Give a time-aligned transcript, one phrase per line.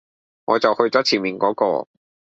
[0.45, 1.87] 我就去左前面果個